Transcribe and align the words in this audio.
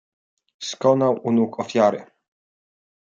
"Skonał 0.59 1.19
u 1.23 1.31
nóg 1.31 1.59
ofiary." 1.59 2.05